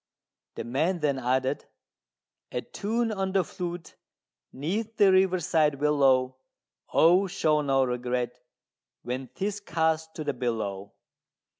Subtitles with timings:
[0.55, 1.65] The man then added
[2.51, 3.97] "A tune on the flute
[4.51, 6.37] 'neath the riverside willow:
[6.91, 8.41] Oh, show no regret
[9.03, 10.93] when 'tis cast to the billow!"